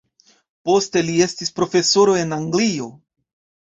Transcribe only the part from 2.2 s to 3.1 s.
en Anglio.